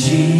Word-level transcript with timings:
ti. 0.00 0.39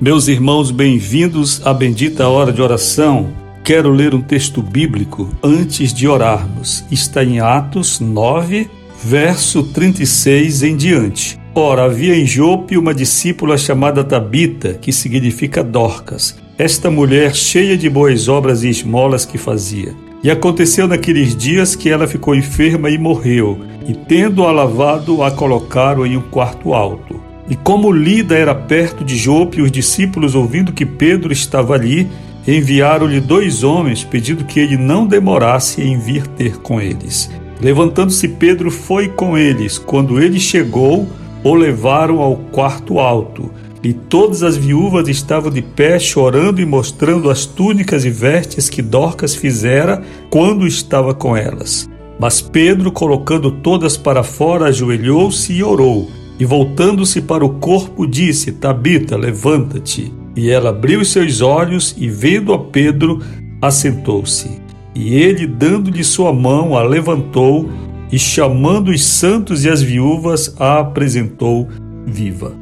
Meus 0.00 0.28
irmãos, 0.28 0.70
bem-vindos 0.70 1.60
à 1.62 1.74
bendita 1.74 2.26
hora 2.26 2.50
de 2.50 2.62
oração. 2.62 3.34
Quero 3.62 3.90
ler 3.90 4.14
um 4.14 4.22
texto 4.22 4.62
bíblico 4.62 5.28
antes 5.42 5.92
de 5.92 6.08
orarmos. 6.08 6.82
Está 6.90 7.22
em 7.22 7.38
Atos 7.38 8.00
9, 8.00 8.66
verso 9.04 9.62
36 9.62 10.62
em 10.62 10.74
diante. 10.74 11.38
Ora, 11.54 11.84
havia 11.84 12.16
em 12.16 12.24
Jope 12.24 12.78
uma 12.78 12.94
discípula 12.94 13.58
chamada 13.58 14.02
Tabita, 14.02 14.72
que 14.72 14.90
significa 14.90 15.62
Dorcas. 15.62 16.34
Esta 16.56 16.90
mulher 16.90 17.34
cheia 17.34 17.76
de 17.76 17.90
boas 17.90 18.26
obras 18.26 18.64
e 18.64 18.70
esmolas 18.70 19.26
que 19.26 19.36
fazia. 19.36 19.94
E 20.24 20.30
aconteceu 20.30 20.88
naqueles 20.88 21.36
dias 21.36 21.74
que 21.76 21.90
ela 21.90 22.08
ficou 22.08 22.34
enferma 22.34 22.88
e 22.88 22.96
morreu, 22.96 23.58
e 23.86 23.92
tendo-a 23.92 24.50
lavado, 24.50 25.22
a 25.22 25.30
colocaram 25.30 26.06
em 26.06 26.16
um 26.16 26.22
quarto 26.22 26.72
alto. 26.72 27.19
E 27.50 27.56
como 27.56 27.90
Lida 27.90 28.36
era 28.36 28.54
perto 28.54 29.04
de 29.04 29.16
Jope, 29.16 29.60
os 29.60 29.72
discípulos, 29.72 30.36
ouvindo 30.36 30.72
que 30.72 30.86
Pedro 30.86 31.32
estava 31.32 31.74
ali, 31.74 32.08
enviaram-lhe 32.46 33.20
dois 33.20 33.64
homens, 33.64 34.04
pedindo 34.04 34.44
que 34.44 34.60
ele 34.60 34.76
não 34.76 35.04
demorasse 35.04 35.82
em 35.82 35.98
vir 35.98 36.28
ter 36.28 36.58
com 36.58 36.80
eles. 36.80 37.28
Levantando-se 37.60 38.28
Pedro 38.28 38.70
foi 38.70 39.08
com 39.08 39.36
eles. 39.36 39.78
Quando 39.78 40.22
ele 40.22 40.38
chegou, 40.38 41.08
o 41.42 41.54
levaram 41.54 42.20
ao 42.20 42.36
quarto 42.36 43.00
alto. 43.00 43.50
E 43.82 43.92
todas 43.92 44.44
as 44.44 44.56
viúvas 44.56 45.08
estavam 45.08 45.50
de 45.50 45.60
pé, 45.60 45.98
chorando 45.98 46.60
e 46.60 46.66
mostrando 46.66 47.28
as 47.28 47.46
túnicas 47.46 48.04
e 48.04 48.10
vestes 48.10 48.68
que 48.68 48.80
Dorcas 48.80 49.34
fizera 49.34 50.02
quando 50.30 50.68
estava 50.68 51.12
com 51.12 51.36
elas. 51.36 51.90
Mas 52.16 52.40
Pedro, 52.40 52.92
colocando 52.92 53.50
todas 53.50 53.96
para 53.96 54.22
fora, 54.22 54.66
ajoelhou-se 54.66 55.52
e 55.52 55.64
orou 55.64 56.20
e 56.40 56.44
voltando-se 56.46 57.20
para 57.20 57.44
o 57.44 57.50
corpo, 57.50 58.06
disse: 58.06 58.50
Tabita, 58.52 59.14
levanta-te. 59.14 60.10
E 60.34 60.48
ela 60.48 60.70
abriu 60.70 61.04
seus 61.04 61.42
olhos 61.42 61.94
e, 61.98 62.08
vendo 62.08 62.54
a 62.54 62.58
Pedro, 62.58 63.20
assentou-se. 63.60 64.58
E 64.94 65.14
ele, 65.14 65.46
dando-lhe 65.46 66.02
sua 66.02 66.32
mão, 66.32 66.74
a 66.74 66.82
levantou 66.82 67.68
e, 68.10 68.18
chamando 68.18 68.90
os 68.90 69.04
santos 69.04 69.66
e 69.66 69.68
as 69.68 69.82
viúvas, 69.82 70.54
a 70.58 70.78
apresentou 70.78 71.68
viva. 72.06 72.54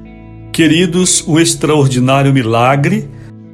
Queridos, 0.52 1.22
o 1.28 1.38
extraordinário 1.38 2.32
milagre 2.32 3.08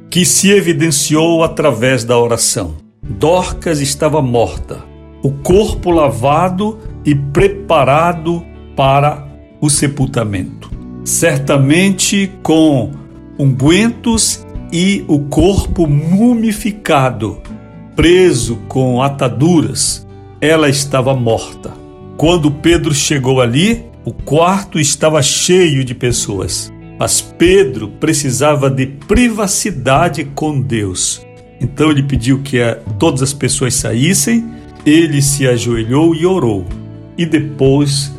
que 0.09 0.25
se 0.25 0.49
evidenciou 0.49 1.43
através 1.43 2.03
da 2.03 2.17
oração. 2.17 2.73
Dorcas 3.03 3.79
estava 3.79 4.23
morta, 4.23 4.83
o 5.21 5.29
corpo 5.29 5.91
lavado 5.91 6.79
e 7.05 7.13
preparado 7.13 8.43
para 8.75 9.24
o 9.65 9.69
sepultamento. 9.69 10.69
Certamente 11.03 12.31
com 12.43 12.91
ungüentos 13.37 14.45
e 14.71 15.03
o 15.07 15.19
corpo 15.19 15.87
mumificado, 15.87 17.41
preso 17.95 18.57
com 18.67 19.01
ataduras, 19.01 20.05
ela 20.39 20.69
estava 20.69 21.15
morta. 21.15 21.73
Quando 22.17 22.51
Pedro 22.51 22.93
chegou 22.93 23.41
ali, 23.41 23.83
o 24.03 24.11
quarto 24.11 24.79
estava 24.79 25.21
cheio 25.21 25.83
de 25.83 25.95
pessoas. 25.95 26.71
Mas 26.99 27.21
Pedro 27.21 27.89
precisava 27.99 28.69
de 28.69 28.85
privacidade 28.85 30.23
com 30.35 30.61
Deus. 30.61 31.25
Então 31.59 31.89
ele 31.89 32.03
pediu 32.03 32.41
que 32.41 32.57
todas 32.99 33.21
as 33.21 33.33
pessoas 33.33 33.73
saíssem, 33.73 34.45
ele 34.85 35.21
se 35.21 35.47
ajoelhou 35.47 36.15
e 36.15 36.25
orou. 36.25 36.65
E 37.17 37.25
depois 37.25 38.13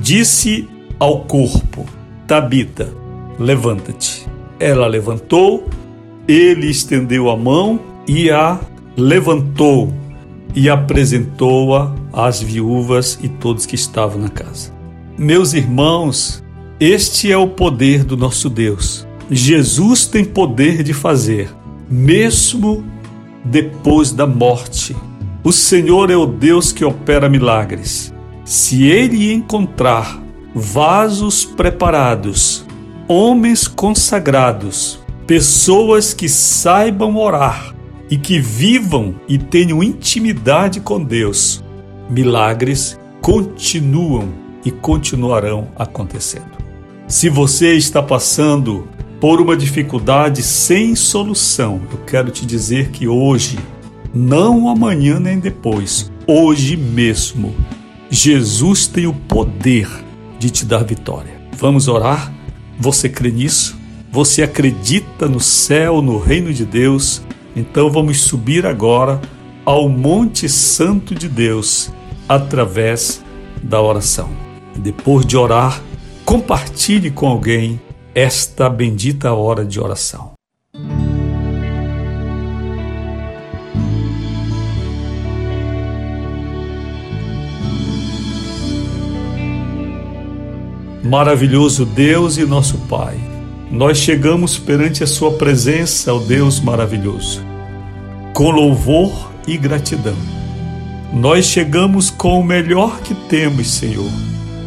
disse 0.00 0.68
ao 0.98 1.20
corpo: 1.20 1.84
Tabita, 2.26 2.92
levanta-te. 3.38 4.26
Ela 4.58 4.86
levantou, 4.86 5.68
ele 6.26 6.70
estendeu 6.70 7.30
a 7.30 7.36
mão 7.36 7.80
e 8.08 8.30
a 8.30 8.58
levantou 8.96 9.92
e 10.54 10.70
apresentou-a 10.70 11.94
às 12.12 12.40
viúvas 12.40 13.18
e 13.22 13.28
todos 13.28 13.66
que 13.66 13.74
estavam 13.74 14.18
na 14.20 14.30
casa. 14.30 14.72
Meus 15.18 15.52
irmãos, 15.52 16.42
este 16.80 17.30
é 17.30 17.36
o 17.36 17.48
poder 17.48 18.04
do 18.04 18.16
nosso 18.16 18.48
Deus. 18.48 19.06
Jesus 19.30 20.06
tem 20.06 20.24
poder 20.24 20.82
de 20.82 20.94
fazer, 20.94 21.50
mesmo 21.90 22.84
depois 23.44 24.12
da 24.12 24.26
morte. 24.26 24.96
O 25.44 25.52
Senhor 25.52 26.10
é 26.10 26.16
o 26.16 26.26
Deus 26.26 26.72
que 26.72 26.84
opera 26.84 27.28
milagres. 27.28 28.12
Se 28.44 28.86
ele 28.86 29.32
encontrar 29.32 30.20
vasos 30.58 31.44
preparados, 31.44 32.64
homens 33.06 33.68
consagrados, 33.68 34.98
pessoas 35.26 36.14
que 36.14 36.30
saibam 36.30 37.18
orar 37.18 37.74
e 38.08 38.16
que 38.16 38.40
vivam 38.40 39.16
e 39.28 39.36
tenham 39.36 39.82
intimidade 39.82 40.80
com 40.80 41.04
Deus. 41.04 41.62
Milagres 42.08 42.98
continuam 43.20 44.30
e 44.64 44.70
continuarão 44.70 45.68
acontecendo. 45.76 46.56
Se 47.06 47.28
você 47.28 47.74
está 47.74 48.02
passando 48.02 48.88
por 49.20 49.42
uma 49.42 49.58
dificuldade 49.58 50.42
sem 50.42 50.96
solução, 50.96 51.82
eu 51.92 51.98
quero 52.06 52.30
te 52.30 52.46
dizer 52.46 52.88
que 52.92 53.06
hoje, 53.06 53.58
não 54.14 54.70
amanhã 54.70 55.20
nem 55.20 55.38
depois, 55.38 56.10
hoje 56.26 56.78
mesmo, 56.78 57.54
Jesus 58.08 58.86
tem 58.86 59.06
o 59.06 59.12
poder 59.12 60.05
de 60.38 60.50
te 60.50 60.64
dar 60.64 60.84
vitória. 60.84 61.40
Vamos 61.52 61.88
orar? 61.88 62.32
Você 62.78 63.08
crê 63.08 63.30
nisso? 63.30 63.76
Você 64.12 64.42
acredita 64.42 65.28
no 65.28 65.40
céu, 65.40 66.00
no 66.00 66.18
reino 66.18 66.52
de 66.52 66.64
Deus? 66.64 67.22
Então 67.54 67.90
vamos 67.90 68.20
subir 68.20 68.66
agora 68.66 69.20
ao 69.64 69.88
Monte 69.88 70.48
Santo 70.48 71.14
de 71.14 71.28
Deus 71.28 71.90
através 72.28 73.22
da 73.62 73.80
oração. 73.80 74.30
Depois 74.76 75.24
de 75.24 75.36
orar, 75.36 75.82
compartilhe 76.24 77.10
com 77.10 77.26
alguém 77.26 77.80
esta 78.14 78.68
bendita 78.68 79.32
hora 79.32 79.64
de 79.64 79.80
oração. 79.80 80.35
Maravilhoso 91.06 91.84
Deus 91.84 92.36
e 92.36 92.44
nosso 92.44 92.78
Pai, 92.88 93.16
nós 93.70 93.96
chegamos 93.96 94.58
perante 94.58 95.04
a 95.04 95.06
Sua 95.06 95.30
presença, 95.34 96.12
ó 96.12 96.18
Deus 96.18 96.58
maravilhoso, 96.58 97.44
com 98.34 98.50
louvor 98.50 99.30
e 99.46 99.56
gratidão. 99.56 100.16
Nós 101.12 101.46
chegamos 101.46 102.10
com 102.10 102.40
o 102.40 102.44
melhor 102.44 102.98
que 103.02 103.14
temos, 103.14 103.70
Senhor, 103.70 104.10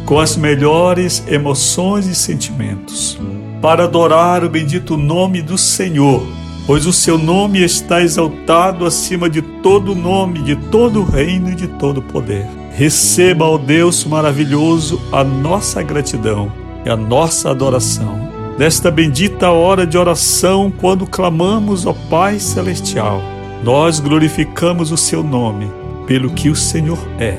com 0.06 0.18
as 0.18 0.34
melhores 0.34 1.22
emoções 1.28 2.06
e 2.06 2.14
sentimentos, 2.14 3.18
para 3.60 3.84
adorar 3.84 4.42
o 4.42 4.48
bendito 4.48 4.96
nome 4.96 5.42
do 5.42 5.58
Senhor, 5.58 6.26
pois 6.66 6.86
o 6.86 6.92
seu 6.92 7.18
nome 7.18 7.62
está 7.62 8.00
exaltado 8.00 8.86
acima 8.86 9.28
de 9.28 9.42
todo 9.42 9.94
nome, 9.94 10.40
de 10.42 10.56
todo 10.56 11.04
reino 11.04 11.50
e 11.50 11.54
de 11.54 11.66
todo 11.66 12.00
poder. 12.00 12.59
Receba, 12.80 13.44
ó 13.44 13.58
Deus 13.58 14.06
maravilhoso, 14.06 14.98
a 15.12 15.22
nossa 15.22 15.82
gratidão 15.82 16.50
e 16.82 16.88
a 16.88 16.96
nossa 16.96 17.50
adoração. 17.50 18.18
Nesta 18.58 18.90
bendita 18.90 19.50
hora 19.50 19.86
de 19.86 19.98
oração, 19.98 20.72
quando 20.74 21.06
clamamos, 21.06 21.84
ó 21.84 21.92
Pai 21.92 22.40
Celestial, 22.40 23.20
nós 23.62 24.00
glorificamos 24.00 24.90
o 24.92 24.96
seu 24.96 25.22
nome 25.22 25.70
pelo 26.06 26.30
que 26.30 26.48
o 26.48 26.56
Senhor 26.56 26.96
é, 27.18 27.36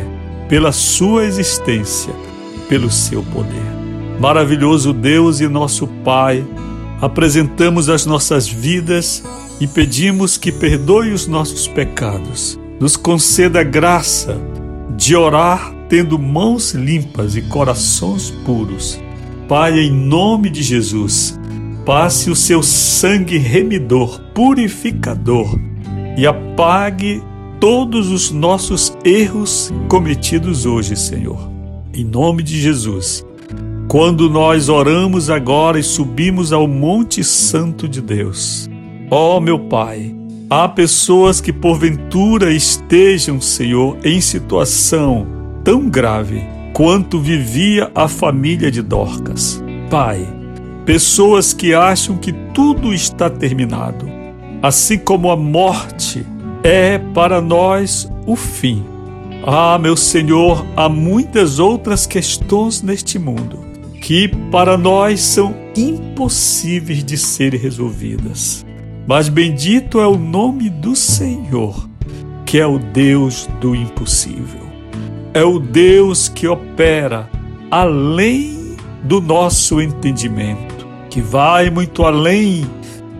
pela 0.48 0.72
sua 0.72 1.26
existência, 1.26 2.14
pelo 2.70 2.92
seu 2.92 3.24
poder. 3.24 3.66
Maravilhoso 4.20 4.94
Deus 4.94 5.40
e 5.40 5.48
nosso 5.48 5.88
Pai, 6.06 6.46
apresentamos 7.02 7.90
as 7.90 8.06
nossas 8.06 8.48
vidas 8.48 9.24
e 9.60 9.66
pedimos 9.66 10.38
que 10.38 10.52
perdoe 10.52 11.12
os 11.12 11.26
nossos 11.26 11.68
pecados. 11.68 12.60
Nos 12.80 12.96
conceda 12.96 13.64
graça 13.64 14.51
de 15.02 15.16
orar 15.16 15.74
tendo 15.90 16.20
mãos 16.20 16.74
limpas 16.74 17.36
e 17.36 17.42
corações 17.42 18.30
puros. 18.46 19.02
Pai, 19.48 19.80
em 19.80 19.92
nome 19.92 20.48
de 20.48 20.62
Jesus, 20.62 21.40
passe 21.84 22.30
o 22.30 22.36
seu 22.36 22.62
sangue 22.62 23.40
remidor, 23.40 24.22
purificador 24.36 25.60
e 26.16 26.28
apague 26.28 27.20
todos 27.60 28.12
os 28.12 28.30
nossos 28.30 28.96
erros 29.04 29.74
cometidos 29.90 30.68
hoje, 30.68 30.96
Senhor. 30.96 31.50
Em 31.92 32.04
nome 32.04 32.44
de 32.44 32.62
Jesus. 32.62 33.26
Quando 33.88 34.30
nós 34.30 34.70
oramos 34.70 35.32
agora 35.32 35.80
e 35.80 35.84
subimos 35.84 36.54
ao 36.54 36.68
Monte 36.68 37.24
Santo 37.24 37.90
de 37.90 38.02
Deus, 38.02 38.70
ó 39.10 39.40
meu 39.40 39.62
Pai, 39.62 40.21
há 40.52 40.68
pessoas 40.68 41.40
que 41.40 41.54
porventura 41.54 42.52
estejam, 42.52 43.40
Senhor, 43.40 43.98
em 44.04 44.20
situação 44.20 45.26
tão 45.64 45.90
grave 45.90 46.44
quanto 46.74 47.22
vivia 47.22 47.90
a 47.96 48.06
família 48.10 48.70
de 48.70 48.82
Dorcas. 48.82 49.64
Pai, 49.90 50.28
pessoas 50.86 51.54
que 51.54 51.74
acham 51.74 52.18
que 52.18 52.34
tudo 52.54 52.94
está 52.94 53.30
terminado, 53.30 54.10
assim 54.62 54.98
como 54.98 55.32
a 55.32 55.38
morte 55.38 56.26
é 56.64 56.98
para 56.98 57.40
nós 57.40 58.12
o 58.28 58.36
fim. 58.36 58.84
Ah, 59.48 59.80
meu 59.80 59.96
Senhor, 59.96 60.66
há 60.76 60.90
muitas 60.90 61.60
outras 61.60 62.06
questões 62.06 62.82
neste 62.82 63.18
mundo 63.18 63.66
que 64.02 64.28
para 64.52 64.78
nós 64.78 65.22
são 65.22 65.56
impossíveis 65.78 67.06
de 67.06 67.18
serem 67.18 67.60
resolvidas. 67.60 68.66
Mas 69.08 69.28
bendito 69.30 70.00
é 70.00 70.08
o 70.08 70.18
nome 70.18 70.70
do 70.70 70.96
Senhor, 70.96 71.88
que 72.46 72.60
é 72.60 72.66
o 72.66 72.78
Deus 72.78 73.50
do 73.60 73.76
impossível. 73.76 74.62
É 75.34 75.44
o 75.44 75.60
Deus 75.60 76.30
que 76.30 76.48
opera 76.48 77.30
além 77.70 78.76
do 79.04 79.20
nosso 79.20 79.82
entendimento, 79.82 80.88
que 81.10 81.22
vai 81.22 81.70
muito 81.70 82.04
além 82.04 82.66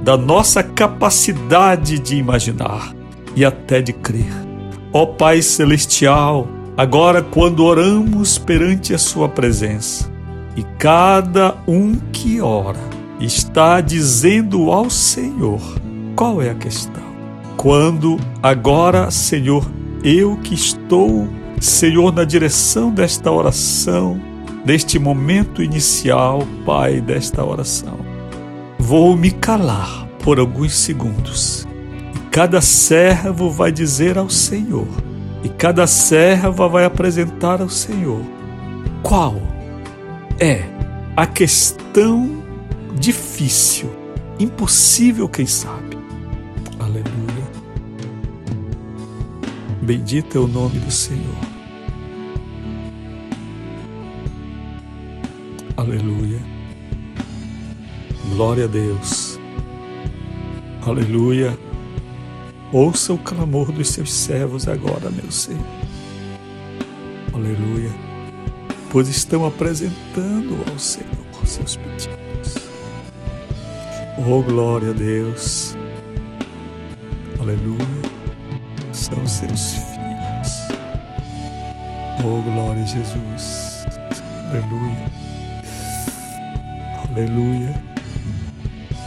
da 0.04 0.18
nossa 0.18 0.62
capacidade 0.62 1.98
de 2.00 2.16
imaginar 2.16 2.94
e 3.36 3.46
até 3.46 3.82
de 3.82 3.94
crer. 3.94 4.32
Ó 4.94 5.06
Pai 5.06 5.42
Celestial, 5.42 6.48
agora 6.78 7.22
quando 7.22 7.64
oramos 7.64 8.38
perante 8.38 8.94
a 8.94 8.98
Sua 8.98 9.30
presença, 9.30 10.12
e 10.56 10.64
cada 10.78 11.56
um 11.66 11.96
que 12.12 12.42
ora 12.42 12.91
está 13.26 13.82
dizendo 13.82 14.72
ao 14.72 14.90
Senhor 14.90 15.62
qual 16.16 16.42
é 16.42 16.50
a 16.50 16.56
questão. 16.56 17.04
Quando 17.56 18.20
agora, 18.42 19.12
Senhor, 19.12 19.70
eu 20.04 20.38
que 20.38 20.56
estou, 20.56 21.28
Senhor, 21.60 22.12
na 22.12 22.24
direção 22.24 22.92
desta 22.92 23.32
oração, 23.32 24.20
deste 24.66 24.98
momento 24.98 25.62
inicial, 25.62 26.46
Pai, 26.66 27.00
desta 27.00 27.44
oração, 27.44 28.00
vou 28.80 29.16
me 29.16 29.32
calar 29.32 30.08
por 30.24 30.40
alguns 30.40 30.74
segundos. 30.74 31.68
E 32.16 32.20
cada 32.32 32.62
servo 32.62 33.50
vai 33.50 33.72
dizer 33.72 34.18
ao 34.18 34.30
Senhor, 34.30 34.88
e 35.44 35.50
cada 35.50 35.86
serva 35.86 36.68
vai 36.68 36.86
apresentar 36.86 37.62
ao 37.62 37.70
Senhor 37.70 38.22
qual 39.04 39.36
é 40.40 40.64
a 41.16 41.28
questão 41.28 42.41
difícil, 43.00 43.90
impossível, 44.40 45.28
quem 45.28 45.46
sabe. 45.46 45.98
Aleluia. 46.80 47.52
Bendito 49.82 50.38
é 50.38 50.42
o 50.42 50.48
nome 50.48 50.80
do 50.80 50.92
Senhor. 50.92 51.36
Aleluia. 55.76 56.40
Glória 58.34 58.66
a 58.66 58.68
Deus. 58.68 59.40
Aleluia. 60.86 61.58
Ouça 62.72 63.14
o 63.14 63.18
clamor 63.18 63.72
dos 63.72 63.90
seus 63.90 64.14
servos 64.14 64.68
agora, 64.68 65.10
meu 65.10 65.32
Senhor. 65.32 65.66
Aleluia 67.34 68.12
pois 68.92 69.08
estão 69.08 69.46
apresentando 69.46 70.58
ao 70.70 70.78
Senhor 70.78 71.22
seus 71.46 71.76
pedidos. 71.76 72.71
Oh, 74.24 74.44
glória 74.44 74.92
a 74.92 74.94
Deus. 74.94 75.76
Aleluia. 77.40 77.80
São 78.94 79.26
seus 79.26 79.74
filhos. 79.74 80.68
Oh, 82.24 82.42
glória 82.44 82.84
a 82.84 82.86
Jesus. 82.86 83.86
Aleluia. 84.50 85.12
Aleluia. 87.10 87.84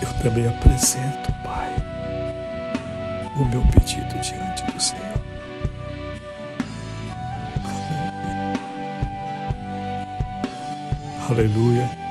Eu 0.03 0.13
também 0.23 0.49
apresento, 0.49 1.33
Pai, 1.45 1.73
o 3.37 3.45
meu 3.45 3.63
pedido 3.69 4.21
diante 4.21 4.65
do 4.65 4.81
Senhor. 4.81 5.15
Aleluia. 11.31 12.04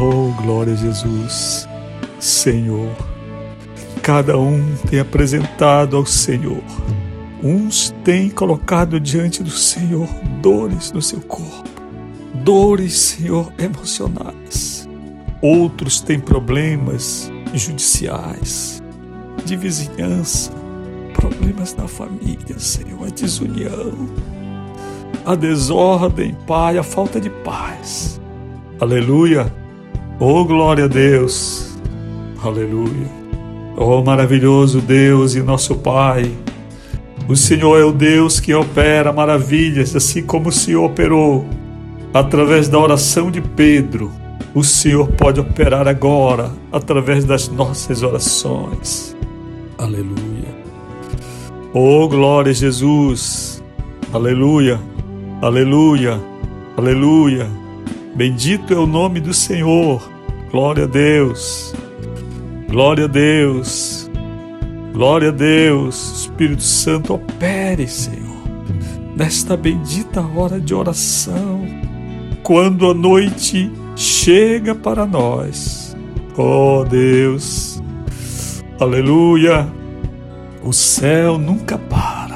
Oh, 0.00 0.30
glória 0.42 0.74
a 0.74 0.76
Jesus. 0.76 1.68
Senhor, 2.20 2.94
cada 4.02 4.38
um 4.38 4.74
tem 4.88 4.98
apresentado 4.98 5.96
ao 5.96 6.04
Senhor. 6.04 6.62
Uns 7.42 7.94
têm 8.04 8.28
colocado 8.30 8.98
diante 9.00 9.42
do 9.42 9.50
Senhor 9.50 10.08
dores 10.40 10.92
no 10.92 11.02
seu 11.02 11.20
corpo, 11.20 11.68
dores, 12.34 12.94
Senhor, 12.94 13.52
emocionais. 13.58 14.88
Outros 15.40 16.00
têm 16.00 16.18
problemas 16.18 17.30
judiciais, 17.54 18.82
de 19.44 19.56
vizinhança, 19.56 20.50
problemas 21.12 21.74
na 21.74 21.86
família, 21.86 22.58
Senhor, 22.58 23.06
a 23.06 23.10
desunião 23.10 23.94
a 25.26 25.34
desordem, 25.34 26.36
Pai, 26.46 26.78
a 26.78 26.84
falta 26.84 27.20
de 27.20 27.28
paz. 27.28 28.20
Aleluia. 28.80 29.52
Oh, 30.18 30.44
glória 30.44 30.84
a 30.84 30.88
Deus. 30.88 31.76
Aleluia. 32.42 33.10
Oh, 33.76 34.02
maravilhoso 34.02 34.80
Deus 34.80 35.34
e 35.34 35.42
nosso 35.42 35.74
Pai. 35.74 36.32
O 37.28 37.36
Senhor 37.36 37.78
é 37.78 37.84
o 37.84 37.92
Deus 37.92 38.40
que 38.40 38.54
opera 38.54 39.12
maravilhas, 39.12 39.94
assim 39.94 40.22
como 40.22 40.48
o 40.48 40.52
Senhor 40.52 40.84
operou 40.84 41.44
através 42.14 42.66
da 42.66 42.78
oração 42.78 43.30
de 43.30 43.42
Pedro. 43.42 44.10
O 44.54 44.64
Senhor 44.64 45.06
pode 45.08 45.38
operar 45.38 45.86
agora 45.86 46.50
através 46.72 47.26
das 47.26 47.48
nossas 47.48 48.02
orações. 48.02 49.14
Aleluia. 49.76 50.56
Oh, 51.74 52.08
glória 52.08 52.52
a 52.52 52.54
Jesus. 52.54 53.62
Aleluia. 54.14 54.80
Aleluia, 55.42 56.18
aleluia. 56.74 57.65
Bendito 58.16 58.72
é 58.72 58.76
o 58.76 58.86
nome 58.86 59.20
do 59.20 59.32
Senhor. 59.32 60.10
Glória 60.50 60.84
a 60.84 60.86
Deus. 60.86 61.74
Glória 62.68 63.04
a 63.04 63.08
Deus. 63.08 64.10
Glória 64.92 65.28
a 65.28 65.32
Deus. 65.32 66.22
Espírito 66.22 66.62
Santo, 66.62 67.14
opere, 67.14 67.86
Senhor, 67.86 68.42
nesta 69.14 69.56
bendita 69.56 70.20
hora 70.20 70.58
de 70.58 70.74
oração, 70.74 71.66
quando 72.42 72.90
a 72.90 72.94
noite 72.94 73.70
chega 73.94 74.74
para 74.74 75.06
nós. 75.06 75.96
Oh 76.36 76.84
Deus, 76.84 77.82
aleluia. 78.80 79.68
O 80.64 80.72
céu 80.72 81.38
nunca 81.38 81.78
para 81.78 82.26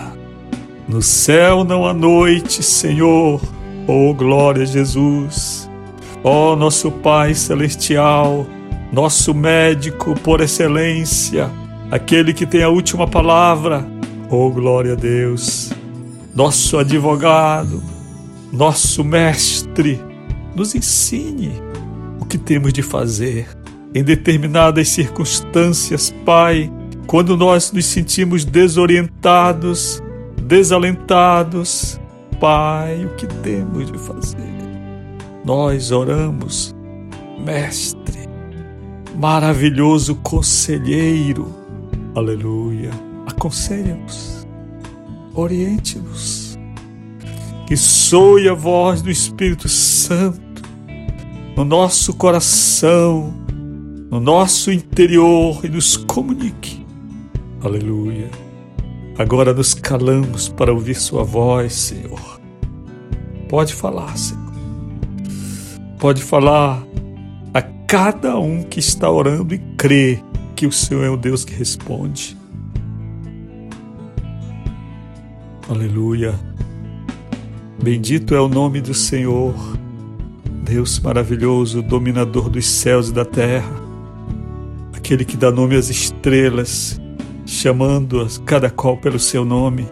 no 0.91 1.01
céu 1.01 1.63
não 1.63 1.87
há 1.87 1.95
noite, 1.95 2.65
Senhor. 2.65 3.41
Oh, 3.87 4.13
glória 4.13 4.65
a 4.65 4.67
Jesus. 4.67 5.60
Ó 6.23 6.53
oh, 6.53 6.57
nosso 6.57 6.91
Pai 6.91 7.35
celestial, 7.35 8.47
nosso 8.93 9.33
médico 9.33 10.15
por 10.21 10.41
excelência, 10.41 11.51
aquele 11.91 12.35
que 12.35 12.45
tem 12.45 12.63
a 12.63 12.69
última 12.69 13.07
palavra. 13.07 13.87
Oh, 14.29 14.51
glória 14.51 14.93
a 14.93 14.97
Deus! 14.97 15.73
Nosso 16.35 16.79
advogado, 16.79 17.83
nosso 18.53 19.03
mestre, 19.03 20.01
nos 20.55 20.75
ensine 20.75 21.53
o 22.21 22.25
que 22.25 22.39
temos 22.39 22.73
de 22.73 22.83
fazer 22.83 23.49
em 23.95 24.05
determinadas 24.05 24.89
circunstâncias, 24.89 26.15
Pai, 26.25 26.71
quando 27.07 27.37
nós 27.37 27.73
nos 27.73 27.87
sentimos 27.87 28.45
desorientados, 28.45 30.03
desalentados, 30.43 32.01
Pai, 32.39 33.05
o 33.05 33.17
que 33.17 33.27
temos 33.27 33.91
de 33.91 33.99
fazer? 33.99 34.60
Nós 35.45 35.91
oramos, 35.91 36.75
Mestre, 37.39 38.29
maravilhoso 39.17 40.17
conselheiro, 40.17 41.49
aleluia, 42.15 42.91
aconselha-nos, 43.27 44.47
oriente-nos, 45.35 46.59
que 47.67 47.77
soe 47.77 48.49
a 48.49 48.55
voz 48.55 49.01
do 49.01 49.11
Espírito 49.11 49.69
Santo 49.69 50.41
no 51.57 51.65
nosso 51.65 52.15
coração, 52.15 53.35
no 54.11 54.21
nosso 54.21 54.71
interior 54.71 55.65
e 55.65 55.69
nos 55.69 55.97
comunique, 55.97 56.85
aleluia. 57.63 58.31
Agora 59.19 59.53
nos 59.53 59.75
calamos 59.75 60.49
para 60.49 60.73
ouvir 60.73 60.95
Sua 60.95 61.23
voz, 61.23 61.75
Senhor. 61.75 62.41
Pode 63.49 63.75
falar, 63.75 64.17
Senhor. 64.17 64.40
Pode 66.01 66.23
falar 66.23 66.83
a 67.53 67.61
cada 67.61 68.39
um 68.39 68.63
que 68.63 68.81
está 68.81 69.11
orando 69.11 69.55
e 69.55 69.59
crê 69.77 70.19
que 70.57 70.67
o 70.67 70.73
Senhor 70.73 71.05
é 71.05 71.11
o 71.11 71.17
Deus 71.17 71.45
que 71.45 71.53
responde. 71.53 72.37
Aleluia. 75.69 76.35
Bendito 77.83 78.35
é 78.35 78.41
o 78.41 78.49
nome 78.49 78.81
do 78.81 78.95
Senhor, 78.95 79.55
Deus 80.65 80.99
maravilhoso, 81.01 81.83
dominador 81.83 82.49
dos 82.49 82.67
céus 82.67 83.11
e 83.11 83.13
da 83.13 83.25
terra, 83.25 83.71
aquele 84.93 85.25
que 85.25 85.37
dá 85.37 85.51
nome 85.51 85.77
às 85.77 85.89
estrelas 85.89 87.01
chamando-as 87.51 88.39
cada 88.39 88.71
qual 88.71 88.97
pelo 88.97 89.19
seu 89.19 89.45
nome. 89.45 89.89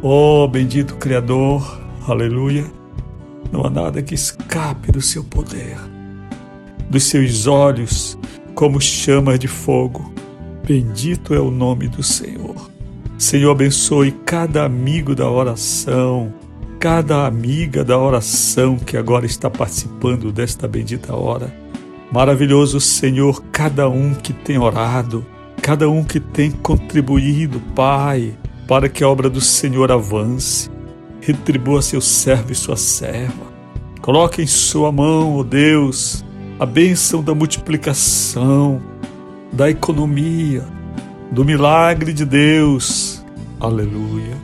Oh, 0.00 0.46
bendito 0.48 0.96
Criador, 0.96 1.80
aleluia. 2.06 2.81
Não 3.52 3.66
há 3.66 3.70
nada 3.70 4.02
que 4.02 4.14
escape 4.14 4.90
do 4.90 5.02
seu 5.02 5.22
poder, 5.22 5.76
dos 6.88 7.04
seus 7.04 7.46
olhos 7.46 8.18
como 8.54 8.80
chamas 8.80 9.38
de 9.38 9.46
fogo. 9.46 10.10
Bendito 10.66 11.34
é 11.34 11.38
o 11.38 11.50
nome 11.50 11.86
do 11.86 12.02
Senhor. 12.02 12.70
Senhor, 13.18 13.52
abençoe 13.52 14.10
cada 14.24 14.64
amigo 14.64 15.14
da 15.14 15.30
oração, 15.30 16.32
cada 16.80 17.26
amiga 17.26 17.84
da 17.84 17.98
oração 17.98 18.76
que 18.76 18.96
agora 18.96 19.26
está 19.26 19.50
participando 19.50 20.32
desta 20.32 20.66
bendita 20.66 21.14
hora. 21.14 21.54
Maravilhoso 22.10 22.80
Senhor, 22.80 23.42
cada 23.52 23.88
um 23.88 24.14
que 24.14 24.32
tem 24.32 24.58
orado, 24.58 25.24
cada 25.60 25.88
um 25.90 26.02
que 26.02 26.18
tem 26.18 26.50
contribuído, 26.50 27.60
Pai, 27.74 28.34
para 28.66 28.88
que 28.88 29.04
a 29.04 29.08
obra 29.08 29.28
do 29.28 29.40
Senhor 29.40 29.92
avance. 29.92 30.70
Retribua 31.22 31.80
seu 31.80 32.02
servo 32.02 32.52
e 32.52 32.54
sua 32.54 32.76
serva. 32.76 33.50
Coloque 34.02 34.42
em 34.42 34.46
sua 34.46 34.92
mão, 34.92 35.36
ó 35.36 35.38
oh 35.38 35.44
Deus, 35.44 36.22
a 36.60 36.66
bênção 36.66 37.22
da 37.22 37.34
multiplicação, 37.34 38.82
da 39.50 39.70
economia, 39.70 40.62
do 41.30 41.42
milagre 41.42 42.12
de 42.12 42.26
Deus. 42.26 43.24
Aleluia. 43.58 44.36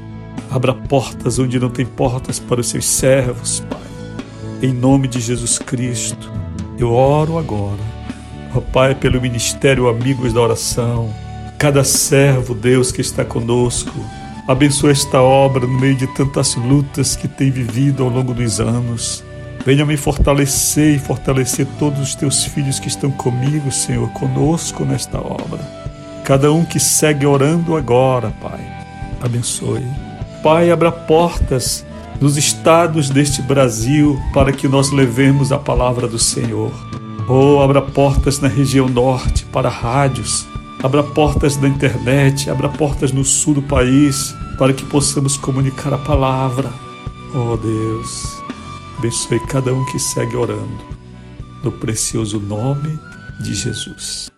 Abra 0.50 0.72
portas 0.72 1.38
onde 1.38 1.60
não 1.60 1.68
tem 1.68 1.84
portas 1.84 2.38
para 2.38 2.62
os 2.62 2.68
seus 2.68 2.86
servos, 2.86 3.60
Pai. 3.68 3.80
Em 4.62 4.72
nome 4.72 5.06
de 5.06 5.20
Jesus 5.20 5.58
Cristo, 5.58 6.32
eu 6.78 6.92
oro 6.92 7.36
agora 7.36 7.98
Ó 8.54 8.60
Pai, 8.60 8.94
pelo 8.94 9.20
ministério 9.20 9.88
Amigos 9.88 10.32
da 10.32 10.40
Oração, 10.40 11.14
cada 11.58 11.84
servo, 11.84 12.54
Deus, 12.54 12.90
que 12.90 13.00
está 13.00 13.24
conosco, 13.24 13.92
abençoa 14.48 14.90
esta 14.90 15.20
obra 15.20 15.66
no 15.66 15.78
meio 15.78 15.94
de 15.94 16.06
tantas 16.06 16.54
lutas 16.54 17.14
que 17.14 17.28
tem 17.28 17.50
vivido 17.50 18.02
ao 18.02 18.08
longo 18.08 18.32
dos 18.32 18.58
anos. 18.60 19.22
Venha 19.66 19.84
me 19.84 19.94
fortalecer 19.98 20.94
e 20.94 20.98
fortalecer 20.98 21.66
todos 21.78 22.00
os 22.00 22.14
teus 22.14 22.44
filhos 22.44 22.80
que 22.80 22.88
estão 22.88 23.10
comigo, 23.10 23.70
Senhor, 23.70 24.08
conosco 24.12 24.86
nesta 24.86 25.18
obra. 25.18 25.60
Cada 26.24 26.50
um 26.50 26.64
que 26.64 26.80
segue 26.80 27.26
orando 27.26 27.76
agora, 27.76 28.32
Pai, 28.40 28.60
abençoe. 29.20 29.84
Pai, 30.42 30.70
abra 30.70 30.90
portas 30.90 31.84
nos 32.18 32.38
estados 32.38 33.10
deste 33.10 33.42
Brasil 33.42 34.18
para 34.32 34.50
que 34.50 34.66
nós 34.66 34.90
levemos 34.90 35.52
a 35.52 35.58
palavra 35.58 36.08
do 36.08 36.18
Senhor. 36.18 36.72
Oh, 37.28 37.60
abra 37.60 37.82
portas 37.82 38.40
na 38.40 38.48
região 38.48 38.88
norte 38.88 39.44
para 39.44 39.68
rádios, 39.68 40.46
abra 40.82 41.02
portas 41.02 41.56
na 41.56 41.68
internet, 41.68 42.48
abra 42.48 42.68
portas 42.68 43.12
no 43.12 43.24
sul 43.24 43.54
do 43.54 43.62
país 43.62 44.34
para 44.58 44.72
que 44.72 44.84
possamos 44.84 45.36
comunicar 45.36 45.92
a 45.92 45.98
palavra. 45.98 46.72
Oh 47.34 47.56
Deus, 47.56 48.42
abençoe 48.98 49.40
cada 49.40 49.72
um 49.72 49.84
que 49.86 49.98
segue 49.98 50.36
orando, 50.36 50.84
no 51.62 51.72
precioso 51.72 52.40
nome 52.40 52.98
de 53.40 53.54
Jesus. 53.54 54.37